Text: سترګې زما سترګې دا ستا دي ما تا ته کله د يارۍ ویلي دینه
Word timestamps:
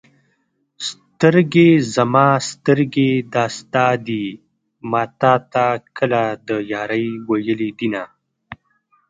سترګې 0.87 1.69
زما 1.95 2.27
سترګې 2.49 3.11
دا 3.33 3.45
ستا 3.57 3.87
دي 4.07 4.25
ما 4.89 5.01
تا 5.19 5.33
ته 5.53 5.65
کله 5.97 6.23
د 6.47 6.49
يارۍ 6.73 7.05
ویلي 7.29 7.69
دینه 7.77 8.03